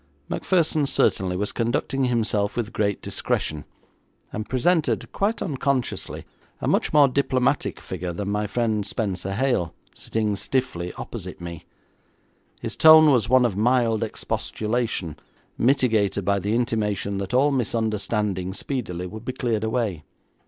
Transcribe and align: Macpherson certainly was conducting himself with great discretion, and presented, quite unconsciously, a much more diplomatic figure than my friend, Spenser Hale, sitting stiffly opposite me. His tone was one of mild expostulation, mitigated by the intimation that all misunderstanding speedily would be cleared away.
Macpherson 0.29 0.87
certainly 0.87 1.37
was 1.37 1.51
conducting 1.51 2.05
himself 2.05 2.57
with 2.57 2.73
great 2.73 3.03
discretion, 3.03 3.65
and 4.33 4.49
presented, 4.49 5.11
quite 5.11 5.43
unconsciously, 5.43 6.25
a 6.59 6.67
much 6.67 6.91
more 6.91 7.07
diplomatic 7.07 7.79
figure 7.79 8.11
than 8.11 8.31
my 8.31 8.47
friend, 8.47 8.83
Spenser 8.83 9.33
Hale, 9.35 9.75
sitting 9.93 10.35
stiffly 10.35 10.91
opposite 10.93 11.39
me. 11.39 11.65
His 12.63 12.75
tone 12.75 13.11
was 13.11 13.29
one 13.29 13.45
of 13.45 13.55
mild 13.55 14.01
expostulation, 14.03 15.17
mitigated 15.55 16.25
by 16.25 16.39
the 16.39 16.55
intimation 16.55 17.19
that 17.19 17.35
all 17.35 17.51
misunderstanding 17.51 18.55
speedily 18.55 19.05
would 19.05 19.23
be 19.23 19.33
cleared 19.33 19.63
away. 19.63 20.03